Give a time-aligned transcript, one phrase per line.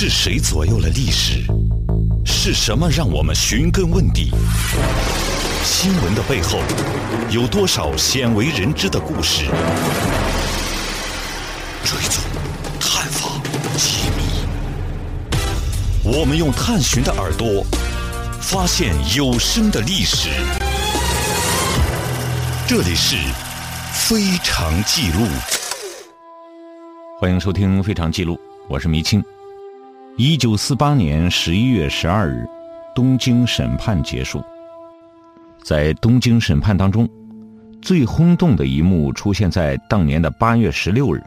[0.00, 1.42] 是谁左右了历史？
[2.24, 4.30] 是什么让我们寻根问底？
[5.64, 6.60] 新闻的背后，
[7.32, 9.46] 有多少鲜为人知的故事？
[11.82, 12.22] 追踪、
[12.78, 13.42] 探访、
[13.76, 14.22] 揭秘，
[16.04, 17.66] 我们用探寻的耳朵，
[18.40, 20.28] 发现有声的历史。
[22.68, 23.16] 这里是
[23.92, 25.24] 《非常记录》，
[27.18, 28.34] 欢迎收听《非常记录》，
[28.68, 29.20] 我是迷青。
[30.20, 32.44] 一九四八年十一月十二日，
[32.92, 34.42] 东京审判结束。
[35.62, 37.08] 在东京审判当中，
[37.80, 41.22] 最轰动的一幕出现在当年的八月十六日。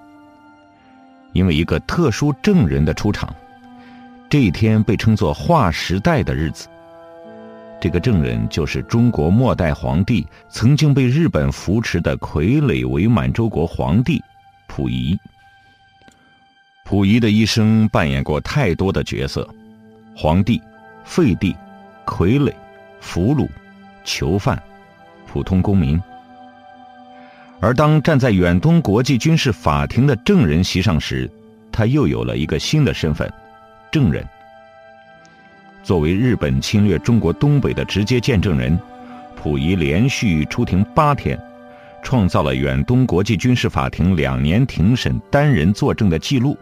[1.32, 3.34] 因为一个特殊证人的出场，
[4.30, 6.68] 这一天被称作“划时代”的日子。
[7.80, 14.22] 这个证人就是中国末代皇帝，曾经被日本扶持的傀儡伪满洲国皇帝
[14.68, 15.18] 溥仪。
[16.92, 19.48] 溥仪的一生扮演过太多的角色：
[20.14, 20.62] 皇帝、
[21.06, 21.56] 废帝、
[22.06, 22.54] 傀儡、
[23.00, 23.48] 俘虏、
[24.04, 24.62] 囚犯、
[25.26, 25.98] 普通公民。
[27.62, 31.32] 而当站在远东国际军事法庭的证人席上时，
[31.72, 33.32] 他又有了一个新的身份——
[33.90, 34.28] 证人。
[35.84, 38.78] 作为日本侵略中国东北的直接见证人，
[39.42, 41.40] 溥仪连续出庭八天，
[42.04, 46.58] 创造了远东国际军事法庭两年庭审单人作证的记录。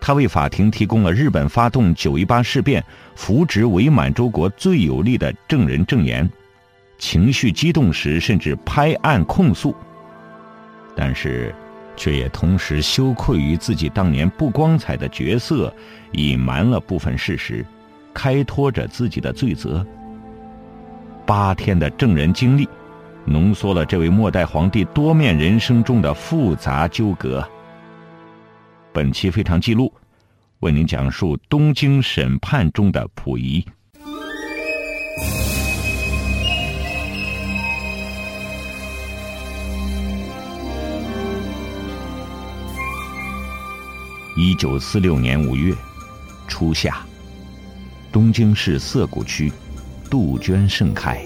[0.00, 2.82] 他为法庭提供了日本发动九一八事变、
[3.14, 6.28] 扶植伪满洲国最有力的证人证言。
[6.98, 9.74] 情绪激动时，甚至拍案控诉，
[10.94, 11.54] 但是，
[11.96, 15.72] 却也同时羞愧于自己当年不光彩的角色，
[16.12, 17.64] 隐瞒了部分事实，
[18.12, 19.86] 开脱着自己的罪责。
[21.24, 22.68] 八天的证人经历，
[23.24, 27.46] 浓缩了这位末代皇帝多面人生中的复杂纠葛。
[28.92, 29.92] 本期非常记录，
[30.60, 33.64] 为您讲述东京审判中的溥仪。
[44.36, 45.72] 一九四六年五月
[46.48, 47.06] 初夏，
[48.10, 49.52] 东京市涩谷区，
[50.10, 51.20] 杜鹃盛开。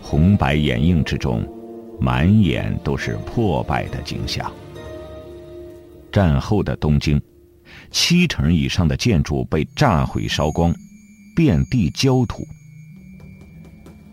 [0.00, 1.44] 红白掩映之中，
[2.00, 4.50] 满眼都是破败的景象。
[6.10, 7.20] 战后的东京，
[7.90, 10.74] 七成以上的建筑被炸毁烧光，
[11.34, 12.46] 遍地焦土。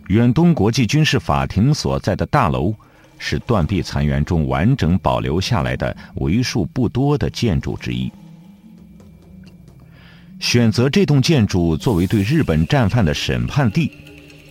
[0.07, 2.73] 远东国际军事法庭所在的大楼。
[3.19, 8.11] 是断壁残垣中完整保留下来的为数不多的建筑之一。
[10.39, 13.91] 选择这栋建筑作为对日本战犯的审判地，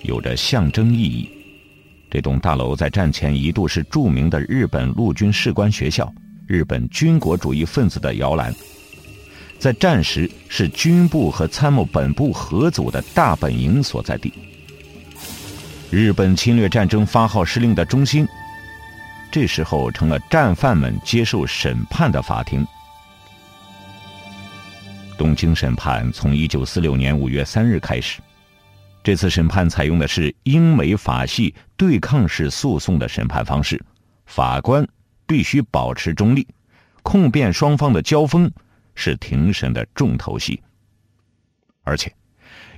[0.03, 1.31] 有着象征意义。
[2.11, 6.13] 这栋大楼在战前一度是著名的日本陆军士官学校，
[6.47, 8.53] 日本军国主义分子的摇篮；
[9.59, 14.33] 在战时是军部和参谋本部合组的大本营所在地，
[15.91, 18.27] 日本侵略战争发号施令的中心。
[19.33, 22.65] 这时候成了战犯们接受审判的法庭。
[25.19, 28.21] 东京审判从一九四六年五月三日开始，
[29.03, 33.83] 这次审判采用的是英美法系对抗式诉讼的审判方式，
[34.27, 34.87] 法官
[35.27, 36.47] 必须保持中立，
[37.03, 38.51] 控辩双方的交锋
[38.95, 40.61] 是庭审的重头戏。
[41.85, 42.13] 而且，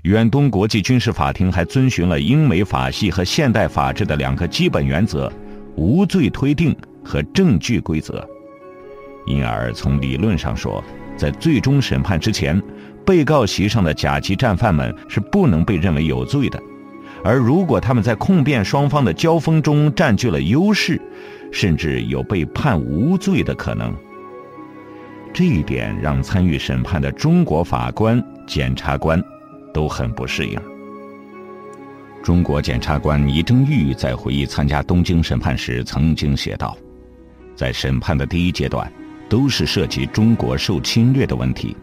[0.03, 5.33] 远东国际军事法庭还遵循了英美法系和现代法治的两个基本原则。
[5.77, 8.29] 无罪推定和证据规则，
[9.27, 10.83] 因而从理论上说，
[11.17, 12.61] 在最终审判之前，
[13.07, 16.59] 被告席上的甲级战犯们是不能被认为有罪的；
[17.23, 21.01] 而如果他们在控辩双方的交锋中占据了优势，
[21.53, 23.95] 甚至有被判无罪的可能。
[25.33, 29.23] 这一点让参与审判的中国法官、检察官
[29.73, 30.59] 都很不适应。
[32.23, 36.77] 中国检察官倪正玉在回忆参加东京审判时曾经写道
[37.55, 38.91] ：“在审判的第一阶段，
[39.29, 41.77] 都是涉及中国受侵略的问题，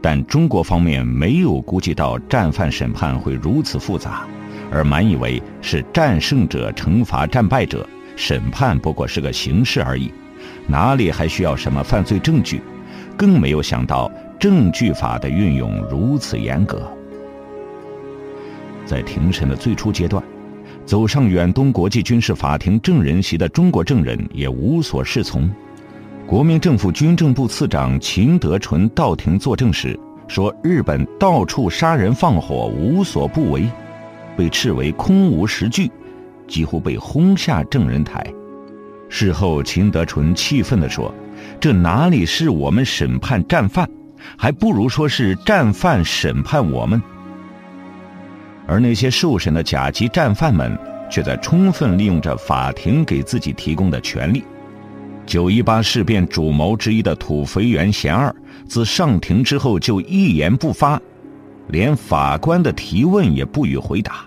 [0.00, 4.26] 但中国方面没有估计到战犯审判会如此复杂，
[4.70, 7.88] 而满以为是战胜者惩罚战败者，
[8.24, 10.08] 审判不过是个形式而已，
[10.68, 12.62] 哪里还需要什么犯罪证据？
[13.16, 14.08] 更没有想到
[14.38, 16.88] 证据法的运用如此严格。”
[18.86, 20.22] 在庭审的最初阶段，
[20.86, 25.50] 走上远东国际军事法庭证人席的中国证人也无所适从。
[26.24, 29.98] 国民政府军政部次长秦德纯到庭作证时
[30.28, 33.68] 说：“日本到处杀人放火，无所不为，
[34.36, 35.90] 被斥为空无实据，
[36.46, 38.24] 几乎被轰下证人台。”
[39.08, 41.14] 事后，秦德纯气愤地说
[41.60, 43.86] ：“这哪里是我们审判战犯，
[44.38, 47.02] 还不如说是战犯审判我们。
[48.66, 50.78] 而那些受审的甲级战犯们，
[51.10, 54.42] 却在充分利用着法庭给自己提供的权利。
[55.26, 58.34] 九一八事变主谋之一的土肥原贤二，
[58.66, 60.98] 自上庭之后就一言不发，
[61.68, 64.24] 连法官的提问也不予回答。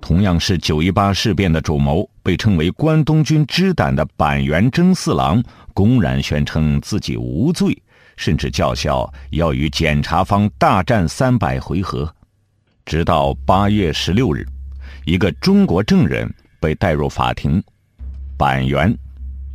[0.00, 5.42] 同样是九一八事变的主谋，被称为关东军之胆的板垣征四郎，
[5.74, 7.76] 公然宣称自己无罪，
[8.16, 12.12] 甚至叫嚣要与检察方大战三百回合。
[12.86, 14.46] 直到八月十六日，
[15.04, 17.62] 一个中国证人被带入法庭，
[18.38, 18.96] 板垣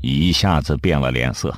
[0.02, 1.52] 一下子变了脸色。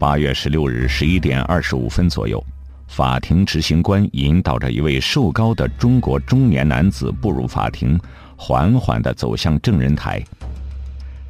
[0.00, 2.42] 八月十六日十一点二十五分左右，
[2.88, 8.00] 法庭执行官引导着一位瘦高的中国中年男子步入法庭，
[8.34, 10.18] 缓缓地走向证人台。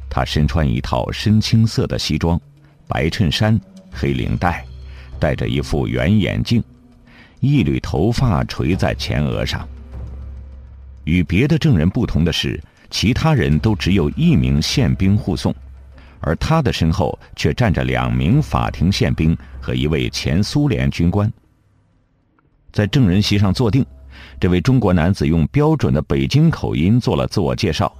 [0.09, 2.39] 他身穿一套深青色的西装，
[2.87, 3.59] 白衬衫、
[3.91, 4.65] 黑领带，
[5.19, 6.63] 戴着一副圆眼镜，
[7.41, 9.67] 一缕头发垂在前额上。
[11.03, 12.57] 与别的证人不同的是，
[12.89, 15.53] 其他人都只有一名宪兵护送。
[16.21, 21.31] 而他的身后却站着两名法庭宪兵和一位前苏联军官。
[22.71, 23.85] 在证人席上坐定，
[24.39, 27.91] 这位中国男子用标准的北京口音做了自我介绍：“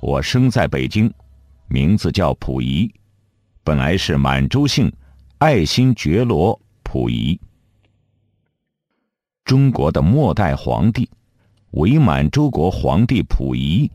[0.00, 1.12] 我生在北京，
[1.68, 2.90] 名字叫溥仪，
[3.62, 4.90] 本来是满洲姓
[5.38, 7.38] 爱新觉罗·溥仪。
[9.44, 11.08] 中国的末代皇帝，
[11.72, 13.90] 伪满洲国皇帝溥仪。”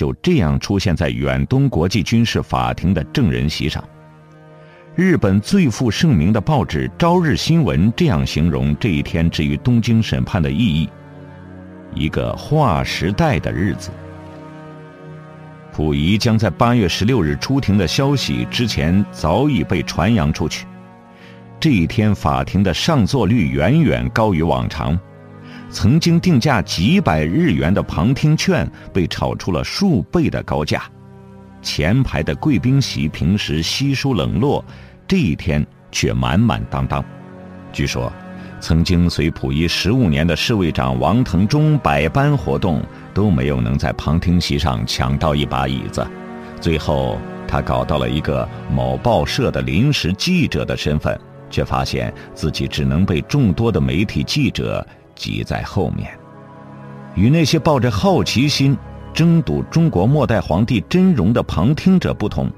[0.00, 3.84] 就这样出现在远东国际军事法庭的证人席上。
[4.96, 10.88] 日本最负盛名的报纸《朝日新闻》这样形容这一天至于东京审判的意义：
[11.94, 13.90] 一个划时代的日子。
[15.70, 20.64] 溥仪将在八月十六日出庭的消息之前早已被传扬出去。
[21.60, 24.98] 这一天，法庭的上座率远远高于往常。
[25.70, 30.82] 曾经定价几百日元的旁听券被炒出了数倍的高价，
[31.62, 34.64] 前排的贵宾席平时稀疏冷落，
[35.06, 37.04] 这一天却满满当当。
[37.72, 38.12] 据说，
[38.60, 42.82] 曾经随溥仪十五年的侍卫长王腾忠百般活动，
[43.14, 46.04] 都没有能在旁听席上抢到一把椅子。
[46.60, 51.18] 最后，他搞到了一个某报社的临时记者的身份，
[51.48, 54.84] 却发现自己只能被众多的媒体记者。
[55.20, 56.10] 挤在后面，
[57.14, 58.74] 与那些抱着好奇心
[59.12, 62.50] 争睹中国末代皇帝真容的旁听者不同，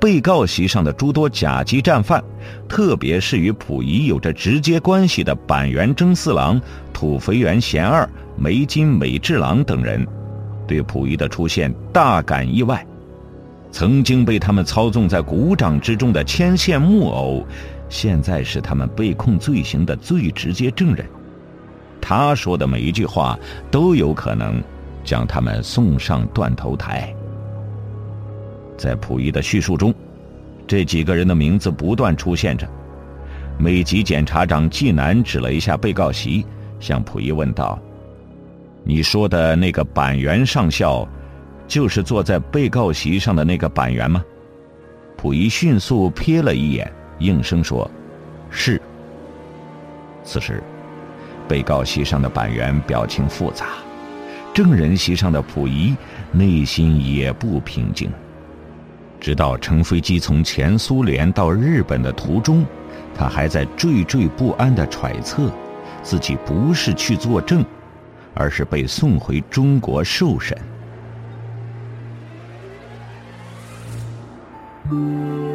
[0.00, 2.24] 被告席上的诸多甲级战犯，
[2.66, 6.58] 特别是与溥仪有着直接关系的板垣征四郎、
[6.94, 8.08] 土肥原贤二、
[8.38, 10.06] 梅津美治郎等人，
[10.66, 12.86] 对溥仪的出现大感意外。
[13.70, 17.46] 曾经被他们操纵在鼓掌之中的牵线木偶，
[17.90, 21.04] 现在是他们被控罪行的最直接证人。
[22.02, 23.38] 他说的每一句话
[23.70, 24.60] 都有可能
[25.04, 27.14] 将他们送上断头台。
[28.76, 29.94] 在溥仪的叙述中，
[30.66, 32.68] 这几个人的名字不断出现着。
[33.56, 36.44] 美籍检察长纪南指了一下被告席，
[36.80, 37.78] 向溥仪问道
[38.82, 41.06] ：“你说的那个板垣上校，
[41.68, 44.24] 就是坐在被告席上的那个板垣吗？”
[45.16, 47.88] 溥仪迅速瞥了一眼，应声说
[48.50, 48.82] ：“是。”
[50.24, 50.60] 此时。
[51.48, 53.66] 被告席上的板垣表情复杂，
[54.54, 55.94] 证人席上的溥仪
[56.30, 58.10] 内心也不平静。
[59.20, 62.64] 直到乘飞机从前苏联到日本的途中，
[63.14, 65.50] 他还在惴惴不安地揣测，
[66.02, 67.64] 自己不是去作证，
[68.34, 70.58] 而是被送回中国受审。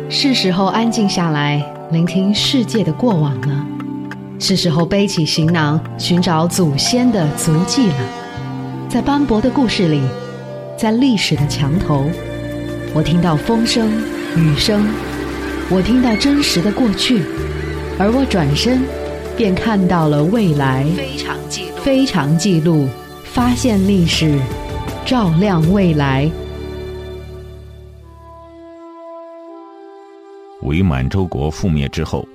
[0.09, 3.76] 是时候安静下来，聆听世界的过往了。
[4.39, 7.95] 是时候背起行囊，寻找祖先的足迹了。
[8.87, 10.01] 在斑驳的故事里，
[10.77, 12.05] 在历史的墙头，
[12.93, 13.91] 我听到风声、
[14.35, 14.87] 雨声，
[15.69, 17.23] 我听到真实的过去，
[17.97, 18.83] 而我转身，
[19.35, 20.85] 便看到了未来。
[20.95, 22.87] 非常记录，非常记录，
[23.23, 24.39] 发现历史，
[25.03, 26.29] 照亮未来。
[30.61, 32.27] 伪满洲国覆灭之后。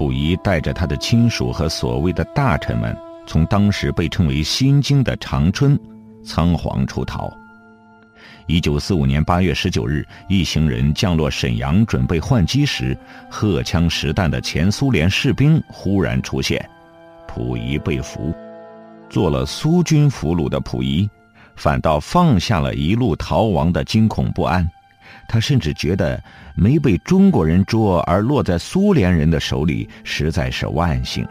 [0.00, 5.78] 溥仪带着他的亲属和所谓的大臣们，从当时被称为新京的长春，
[6.24, 7.30] 仓皇出逃。
[8.46, 12.96] 一九四五年八月十九日，一行人降落沈阳，准备换机时，
[13.28, 16.66] 荷枪实弹的前苏联士兵忽然出现，
[17.28, 18.34] 溥仪被俘，
[19.10, 21.06] 做了苏军俘虏的溥仪，
[21.56, 24.66] 反倒放下了一路逃亡的惊恐不安。
[25.28, 26.20] 他甚至觉得
[26.60, 31.26] 没被中国人捉而落在苏联人的手里，实在是万幸。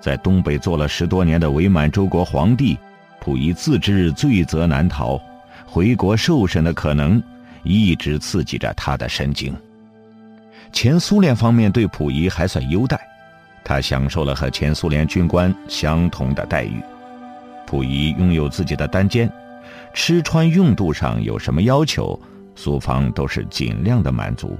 [0.00, 2.76] 在东北做了十多年的伪满洲国皇帝，
[3.20, 5.16] 溥仪自知罪责难逃，
[5.64, 7.22] 回国受审的可能
[7.62, 9.54] 一直刺激着他的神经。
[10.72, 12.98] 前苏联方面对溥仪还算优待，
[13.62, 16.82] 他享受了和前苏联军官相同的待遇。
[17.64, 19.30] 溥仪拥有自己的单间，
[19.94, 22.20] 吃穿用度上有什么要求，
[22.54, 24.56] 苏方都是尽量的满足。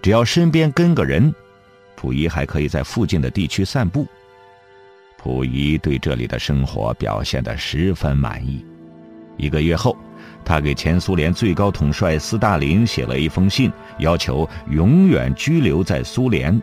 [0.00, 1.34] 只要身边跟个人，
[1.96, 4.06] 溥仪还可以在附近的地区散步。
[5.22, 8.64] 溥仪对这里的生活表现得十分满意。
[9.36, 9.96] 一个月后，
[10.44, 16.60] 他给前苏联最高统帅斯大林写了一封信，要求永远居留在苏联。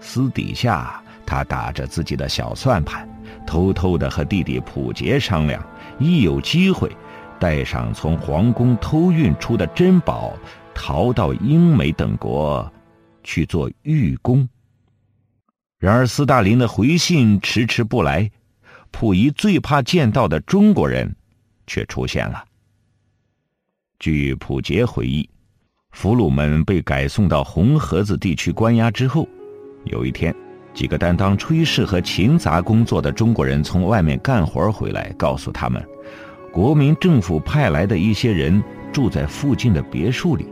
[0.00, 3.08] 私底下，他打着自己的小算盘，
[3.46, 5.64] 偷偷地和弟弟溥杰商量，
[5.98, 6.94] 一有机会，
[7.42, 10.32] 带上从皇宫偷运出的珍宝，
[10.72, 12.72] 逃到英美等国，
[13.24, 14.48] 去做御工。
[15.80, 18.30] 然而，斯大林的回信迟迟不来，
[18.92, 21.12] 溥仪最怕见到的中国人
[21.66, 22.44] 却出现了。
[23.98, 25.28] 据溥杰回忆，
[25.90, 29.26] 俘虏们被改送到红盒子地区关押之后，
[29.86, 30.32] 有一天，
[30.72, 35.84] 几个担当炊事和勤杂工作的中国人从外面干活回来，告诉他们，
[36.52, 40.46] 国民政府派来的一些人住在附近的别墅里，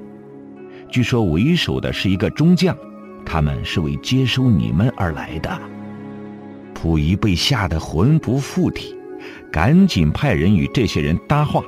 [0.91, 2.75] 据说为首的是一个中将。
[3.23, 5.61] 他们是为接收你们而来的。
[6.75, 8.97] 溥仪被吓得魂不附体，
[9.53, 11.63] 赶紧派人与这些人搭话。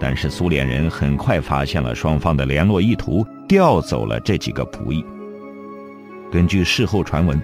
[0.00, 5.04] 但是苏联人很快发现了双方的联络意图，调走了这几个仆役。
[6.32, 7.38] 根据事后传闻，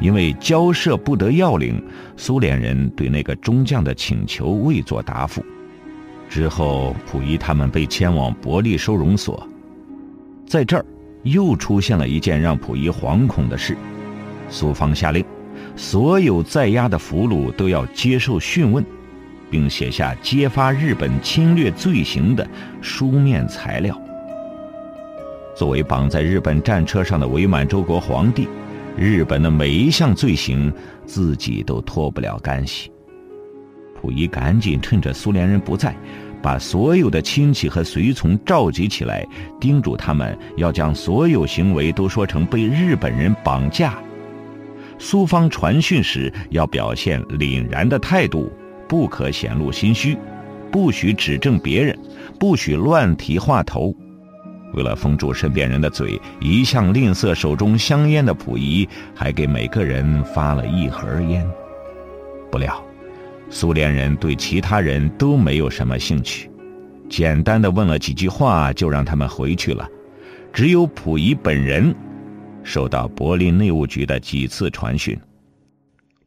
[0.00, 1.80] 因为交涉不得要领，
[2.16, 5.42] 苏联人对那个中将的请求未作答复。
[6.32, 9.46] 之后，溥仪他们被迁往伯利收容所，
[10.46, 10.84] 在这儿。
[11.24, 13.76] 又出现了一件让溥仪惶恐的事：
[14.48, 15.22] 苏方下令，
[15.76, 18.82] 所有在押的俘虏都要接受讯问，
[19.50, 22.48] 并写下揭发日本侵略罪行的
[22.80, 23.96] 书面材料。
[25.54, 28.48] 作为绑在日本战车上的伪满洲国皇帝，
[28.96, 30.72] 日本的每一项罪行
[31.04, 32.90] 自己都脱不了干系。
[34.02, 35.94] 溥仪赶紧趁着苏联人不在。
[36.42, 39.24] 把所有的亲戚和随从召集起来，
[39.60, 43.94] 叮嘱他们要将所有行为都说成被日本人绑架。
[44.98, 48.50] 苏方传讯时要表现凛然的态度，
[48.88, 50.18] 不可显露心虚，
[50.72, 51.96] 不许指证别人，
[52.40, 53.94] 不许乱提话头。
[54.74, 61.48] 为了封住身边人的嘴，一向吝啬手中香烟的溥仪还给每个人发了一盒烟。
[62.50, 62.84] 不料。
[63.52, 66.50] 苏联人对其他人都没有什么兴趣，
[67.10, 69.86] 简单的问了几句话就让他们回去了。
[70.54, 71.94] 只有溥仪本人
[72.62, 75.16] 收到柏林内务局的几次传讯。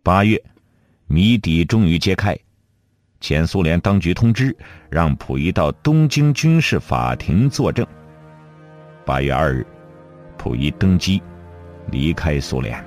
[0.04, 0.40] 八月，
[1.08, 2.38] 谜底终于揭开，
[3.20, 4.56] 前苏联当局通知
[4.88, 7.86] 让溥仪到东京军事法庭作证。
[9.04, 9.66] 八月二日，
[10.38, 11.20] 溥仪登机
[11.90, 12.82] 离开苏联。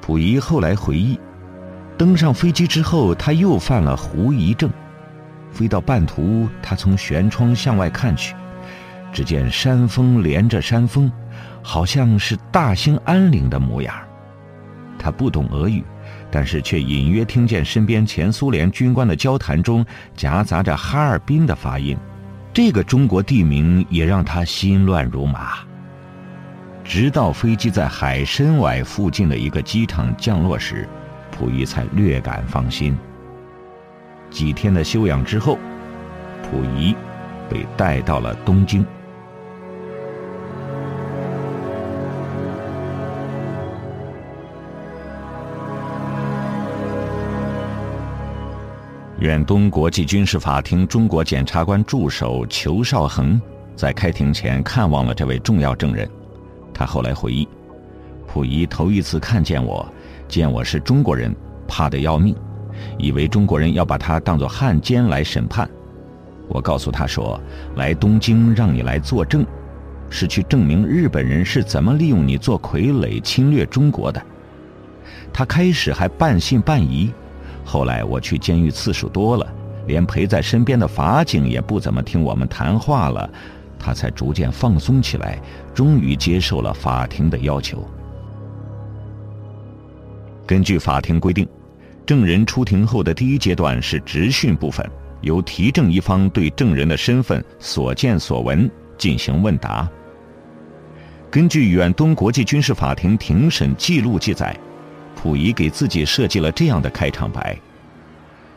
[0.00, 1.20] 溥仪后来回忆。
[1.96, 4.70] 登上飞机之后，他又犯了狐疑症。
[5.52, 8.34] 飞到半途，他从舷窗向外看去，
[9.12, 11.12] 只见山峰连着山峰，
[11.62, 13.94] 好像是大兴安岭的模样。
[14.98, 15.84] 他不懂俄语，
[16.30, 19.84] 但是却隐约听见身边前苏联军官的交谈中
[20.16, 21.96] 夹杂着哈尔滨的发音。
[22.52, 25.58] 这个中国地名也让他心乱如麻。
[26.82, 30.88] 直到飞机在海参崴附近的一个机场降落时。
[31.42, 32.96] 溥仪才略感放心。
[34.30, 35.58] 几天的休养之后，
[36.40, 36.94] 溥仪
[37.50, 38.86] 被带到了东京。
[49.18, 53.40] 远东国际军事法庭中国检察官助手裘绍恒
[53.74, 56.08] 在开庭前看望了这位重要证人。
[56.72, 57.48] 他后来回忆，
[58.32, 59.84] 溥仪头一次看见我。
[60.32, 61.36] 见我是中国人，
[61.68, 62.34] 怕得要命，
[62.96, 65.68] 以为中国人要把他当作汉奸来审判。
[66.48, 67.38] 我告诉他说
[67.76, 69.44] ：“来东京让你来作证，
[70.08, 74.22] 是去证明日本人是怎么利用你做傀儡侵略中国的。”
[75.34, 77.12] 他开始还半信半疑，
[77.62, 79.46] 后来我去监狱次数多了，
[79.86, 83.28] 连陪在身边的法警也不怎么听我们谈话了，
[83.78, 85.38] 他才逐渐放松起来，
[85.74, 87.86] 终于接受了法庭的要求。
[90.52, 91.48] 根据法庭规定，
[92.04, 94.86] 证人出庭后的第一阶段是质讯部分，
[95.22, 99.88] 由提证一方对证人的身份、所见所闻进行问答。
[101.30, 104.54] 根据远东国际军事法庭庭审记录记载，
[105.16, 107.58] 溥仪给自己设计了这样的开场白：“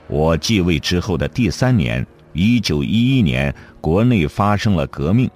[0.10, 5.32] 我继位之后的第三年，一九一一年，国内发生了革命。”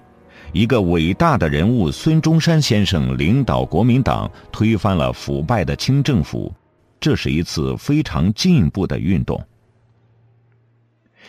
[0.52, 6.52] 一个伟大的人物孙中山先生领导国民党推翻了腐败的清政府，
[6.98, 9.40] 这是一次非常进步的运动。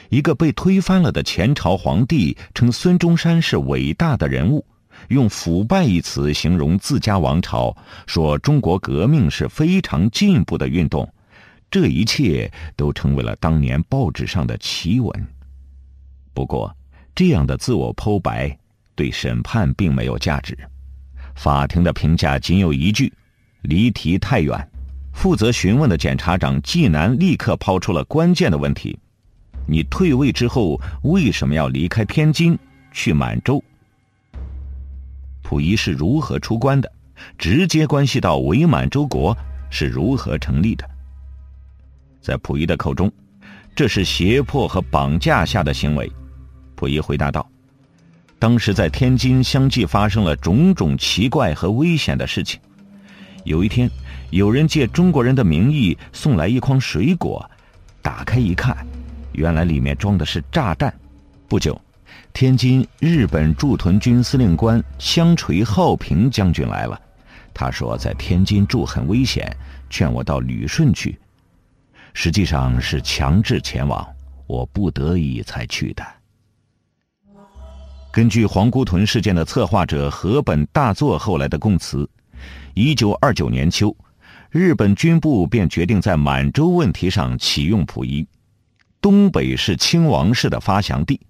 [0.10, 4.66] 一个被推翻了的前朝皇帝称孙中山是伟大的人物，
[5.10, 7.76] 用“腐败”一词形容自家王朝，
[8.08, 11.08] 说中国革命是非常进步的运动，
[11.70, 15.28] 这一切都成为了当年报纸上的奇闻。
[16.34, 16.76] 不过，
[17.14, 18.58] 这样的自我剖白。
[19.02, 20.56] 对审判并没有价值，
[21.34, 23.12] 法庭的评价仅有一句：
[23.64, 24.70] 离题太远。
[25.12, 28.96] 负责询问的检察长季南立刻抛出了关键的问题：
[29.66, 32.56] 你退位之后为什么要离开天津
[32.92, 33.64] 去满洲？
[35.42, 36.92] 溥仪是如何出关的？
[37.40, 39.36] 直接关系到伪满洲国
[39.72, 40.88] 是如何成立的。
[42.22, 43.12] 在溥仪的口中，
[43.76, 46.08] 这是胁迫和绑架下的行为。
[46.76, 47.50] 溥仪回答道。
[48.42, 52.60] 当时在天津相继发生了种种奇怪和危险的事情。
[53.44, 53.88] 有一天，
[54.32, 57.48] 有人借中国人的名义送来一筐水果，
[58.02, 58.76] 打开一看，
[59.34, 60.92] 原来里面装的是炸弹。
[61.48, 61.80] 不久，
[62.34, 67.00] 天津日本驻屯军司令官香垂浩平将军来了，
[67.54, 69.56] 他说在天津住很危险，
[69.88, 71.16] 劝我到旅顺去。
[72.16, 74.04] 实际上是强制前往，
[74.48, 76.04] 我不得已才去的。
[78.12, 82.08] 根据皇姑屯事件的策划者河本大作后来的供词，
[82.74, 83.96] 一九二九年秋，
[84.50, 88.28] 日本军部便决定在满洲问题上启用溥仪。
[89.00, 91.22] 东北是清王室的发祥地，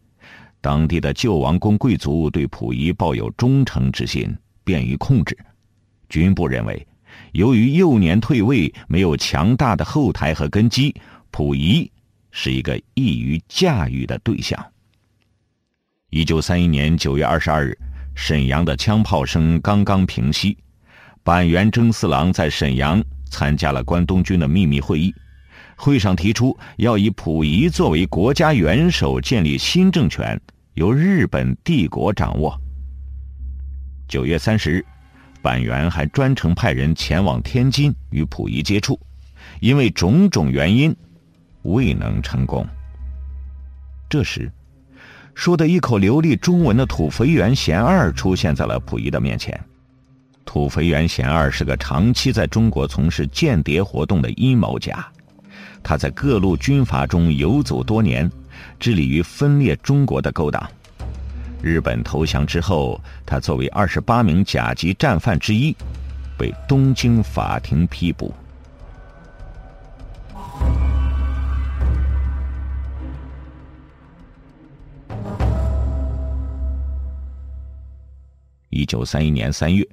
[0.59, 5.37] 当地的旧王公贵族对溥仪抱有忠诚之心，便于控制。
[6.09, 6.87] 军部认为，
[7.33, 10.95] 由于幼年退位，没有强大的后台和根基，
[11.31, 11.91] 溥仪
[12.31, 14.59] 是一个易于驾驭的对象。
[16.13, 17.77] 一九三一年九月二十二日，
[18.15, 20.57] 沈阳的枪炮声刚刚平息，
[21.23, 25.15] 板垣征四郎在沈阳参加了关东军的秘密会议。
[25.77, 30.37] 会上提出要以溥仪作为国家元首建立新政权，
[30.73, 32.59] 由日本帝国掌握。
[34.09, 34.85] 九月三十日，
[35.41, 38.99] 板垣还专程派人前往天津与溥仪接触，
[39.61, 40.93] 因为种种原因，
[41.61, 42.67] 未能成功。
[44.09, 44.51] 这时。
[45.41, 49.59] 说的一口流利中文的土肥原贤二出现在了溥仪的面前。
[50.45, 55.03] 土肥原贤二是个长期在中国从事间谍活动的阴谋家，
[55.81, 58.31] 他在各路军阀中游走多年，
[58.79, 60.63] 致力于分裂中国的勾当。
[61.59, 65.75] 日本投降之后，他作为二十八名甲级战犯之一，
[66.37, 68.31] 被东京法庭批捕。
[78.71, 79.85] 一九三一年三月，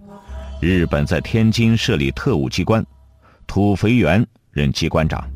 [0.60, 2.84] 日本在天津设立特务机关，
[3.46, 5.28] 土肥原任机关长。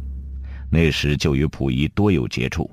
[0.71, 2.71] 那时就与溥仪多有接触。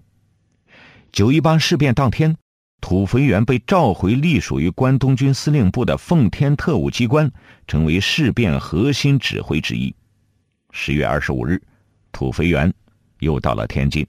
[1.11, 2.37] 九一八事变当天，
[2.79, 7.29] 土肥原被召回隶属于关东军司令部的奉天特务机关，
[7.67, 9.93] 成为事变核心指挥之一。
[10.71, 11.59] 十月二十五日，
[12.11, 12.71] 土肥原
[13.19, 14.05] 又到了天津。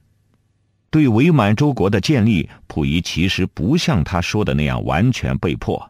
[0.91, 5.90] 对伪满洲国的建立，溥仪其实不像他说的那样完全被迫。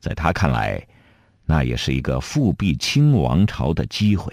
[0.00, 0.82] 在他看来，
[1.44, 4.32] 那也是一个复辟清王朝的机会。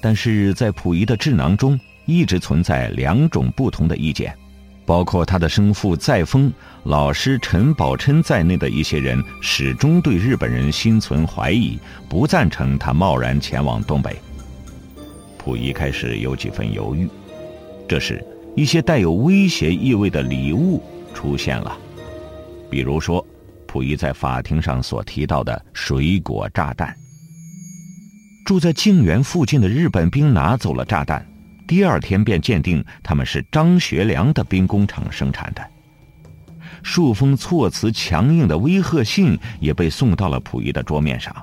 [0.00, 4.36] 但是在溥仪的智囊中，一直存在两种不同的意见，
[4.84, 6.52] 包括他的生父载沣、
[6.84, 14.16] 老师陈宝琛在内的一些人，始终对日本人心存怀疑，不赞成他贸然前往东北。
[15.38, 17.08] 溥仪开始有几分犹豫。
[17.88, 18.24] 这时，
[18.56, 20.82] 一些带有威胁意味的礼物
[21.12, 21.76] 出现了，
[22.70, 23.24] 比如说。
[23.72, 26.94] 溥仪在法庭上所提到的水果炸弹，
[28.44, 31.26] 住在静园附近的日本兵拿走了炸弹，
[31.66, 35.66] 第二天便鉴定他们是张学良的兵工厂生产的。
[36.82, 41.34] 数封措辞强硬的威吓信也被送到了溥仪的桌面上，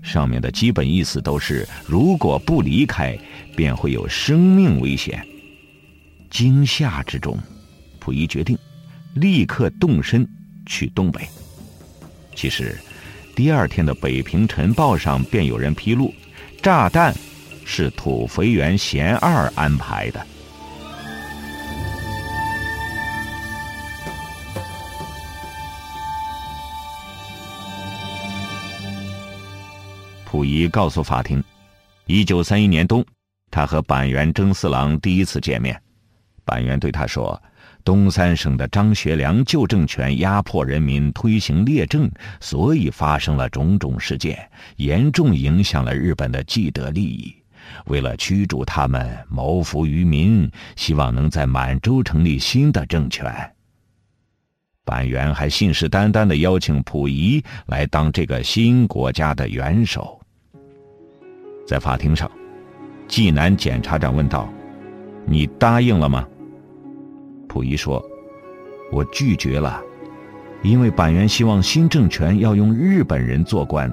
[0.00, 3.14] 上面的基本意思都是：如果不离开，
[3.54, 5.22] 便会有生命危险。
[6.30, 7.38] 惊吓之中，
[8.00, 8.56] 溥仪决定
[9.16, 10.26] 立刻动身
[10.64, 11.28] 去东北。
[12.34, 12.78] 其实，
[13.34, 16.12] 第二天的《北平晨报》上便有人披露，
[16.62, 17.14] 炸弹
[17.64, 20.26] 是土肥原贤二安排的。
[30.26, 31.42] 溥仪告诉法庭，
[32.06, 33.04] 一九三一年冬，
[33.52, 35.80] 他和板垣征四郎第一次见面。
[36.44, 37.40] 板垣对他说
[37.84, 47.34] ：“东三省的张学良旧政权压迫人民，推行列政，所以发生了种种事件，严重影响了日本的既得利益。
[47.86, 53.30] 为了驱逐他们，谋福于民，希望能在满洲成立新的政权。”
[54.84, 60.20] 板垣还信誓旦旦的邀请溥仪来当这个新国家的元首。
[61.66, 62.30] 在法庭上，
[63.08, 64.46] 济南检察长问道
[65.24, 66.26] ：“你答应了吗？”
[67.54, 68.04] 溥仪说
[68.90, 69.80] ：“我拒绝了，
[70.64, 73.88] 因为板垣希望新政权要用日本人做官。”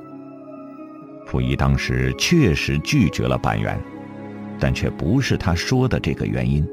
[1.30, 3.78] 溥仪当时确实拒绝了板垣，
[4.60, 6.68] 但却不是他说的这个原因。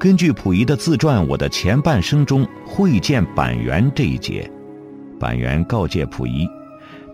[0.00, 4.50] 根据溥仪的自传《我的前半生》中会见板垣这一节，
[5.20, 6.48] 板垣告诫溥仪。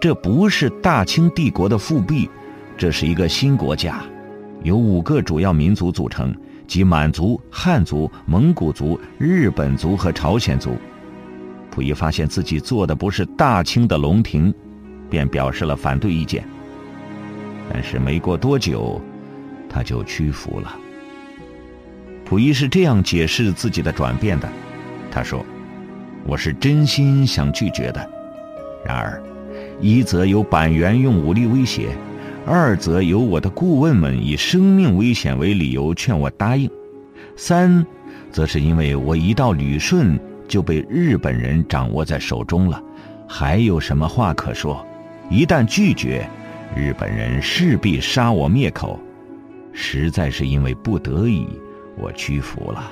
[0.01, 2.31] 这不是大清帝国的复辟，
[2.77, 4.01] 这是一个新国家，
[4.63, 6.33] 由五个主要民族组成，
[6.69, 10.77] 即满族、汉族、蒙古族、日本族和朝鲜族。
[11.71, 14.55] 溥仪发现自己做的不是大清的龙庭，
[15.11, 16.45] 便表示了反对意见。
[17.73, 19.01] 但是没过多久，
[19.69, 20.77] 他就屈服了。
[22.25, 24.49] 溥仪是这样解释自己的转变的：
[25.11, 25.45] 他说
[26.27, 28.11] ：“我是真心想拒绝的，
[28.85, 29.21] 然而。”
[29.81, 31.89] 一则有板垣用武力威胁，
[32.49, 36.71] 二则由我的顾问们以生命危险为理由劝我答应，
[37.37, 37.85] 三，
[38.33, 42.83] 则是因为我一到旅顺就被日本人掌握在手中了，
[43.29, 44.83] 还有什么话可说？
[45.29, 46.27] 一旦拒绝，
[46.75, 48.99] 日本人势必杀我灭口，
[49.75, 51.47] 实在是因为不得已，
[51.99, 52.91] 我屈服了。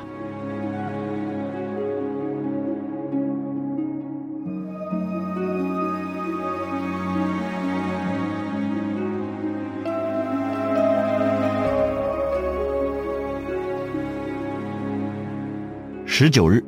[16.19, 16.65] 十九日，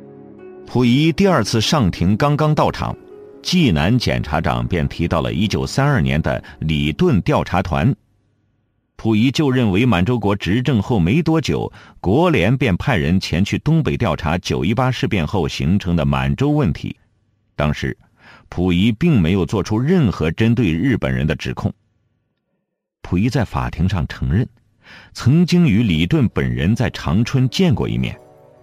[0.67, 2.95] 溥仪第二次上庭刚刚到场，
[3.41, 7.91] 济南检察长便提到了一九三二年的李顿调查团。
[8.95, 16.95] 溥仪就任为满洲国执政后没多久，国联便派人前去东北调查九一八事变后形成的满洲问题。
[17.55, 17.97] 当时，
[18.51, 21.73] 溥仪并没有做出任何针对日本人的指控。
[23.01, 24.47] 溥仪在法庭上承认，
[25.13, 28.15] 曾经与李顿本人在长春见过一面。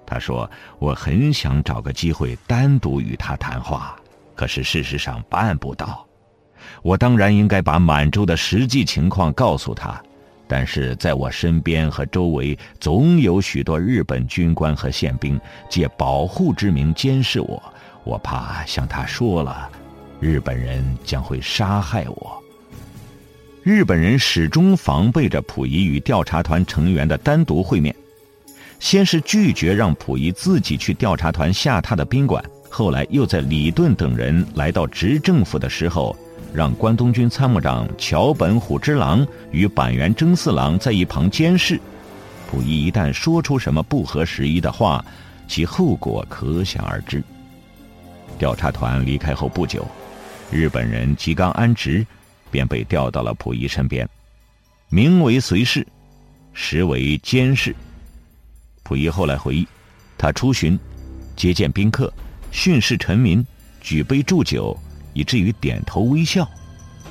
[0.07, 3.97] 他说：“我很想找个机会单独与他谈话，
[4.35, 6.07] 可是事实上办不到。
[6.83, 10.01] 我当然应该把满洲的实际情况告诉他，
[10.47, 15.39] 但是在我身边和周围总有许多日本军官和宪兵
[15.69, 17.63] 借保护之名监视我，
[18.05, 19.69] 我怕向他说了，
[20.21, 22.43] 日本人将会杀害我。
[23.63, 27.95] 日本人始终防备着溥仪与调查团成员的单独会面。”
[28.79, 36.15] 先是拒绝让溥仪自己去调查团下榻的宾馆，后来又在李顿等人来到执政府的时候，
[36.55, 41.81] 让关东军参谋长桥本虎之郎与板垣征四郎在一旁监视。
[42.51, 45.05] 溥仪一旦说出什么不合时宜的话，
[45.49, 47.23] 其后果可想而知。
[48.39, 49.87] 调查团离开后不久，
[50.53, 52.07] 日本人吉冈安直
[52.51, 54.09] 便被调到了溥仪身边，
[54.91, 55.85] 名为随侍，
[56.53, 57.75] 实为监视。
[58.87, 59.67] 溥仪后来回忆，
[60.17, 60.79] 他出巡、
[61.35, 62.13] 接见宾客、
[62.53, 63.45] 训示臣民、
[63.81, 64.79] 举杯祝酒，
[65.13, 66.49] 以至于点头微笑，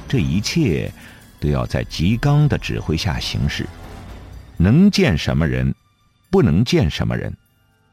[0.07, 0.89] 这一切
[1.37, 3.67] 都要在吉冈的指挥下行事。
[4.55, 5.75] 能见什么人，
[6.29, 7.35] 不能见什么人，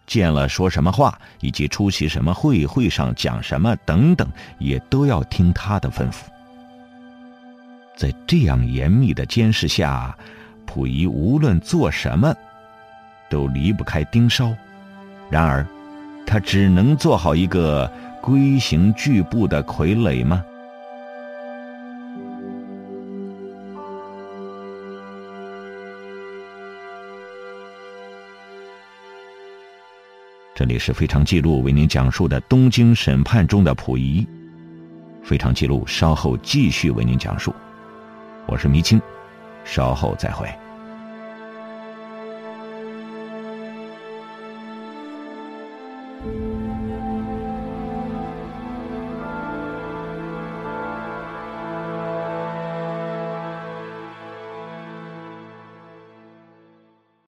[0.07, 6.19] 见了说什么话，以及出席什么会、会上讲什么等等，也都要听他的吩咐。
[7.97, 10.17] 在这样严密的监视下，
[10.65, 12.33] 溥仪无论做什么。
[13.33, 14.55] 都离不开盯梢，
[15.31, 15.67] 然而，
[16.27, 17.91] 他只能做好一个
[18.21, 20.45] 规行矩步的傀儡吗？
[30.55, 34.27] 这里是非常记录为您讲述的东京审判中的溥仪，
[35.23, 37.55] 非常记录稍后继续为您讲述。
[38.47, 39.01] 我是迷青，
[39.65, 40.47] 稍后再会。